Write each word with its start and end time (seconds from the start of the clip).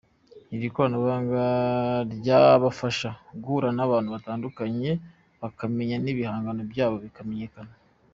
Iri 0.55 0.67
koranabuhanga 0.73 1.43
ryabafasha 2.15 3.09
guhura 3.41 3.69
n’abantu 3.77 4.09
batandukanye 4.15 4.91
bakabamenya 5.41 5.97
n’ibihangano 5.99 6.61
byabo 6.71 6.95
bikamenyekana. 7.05 7.73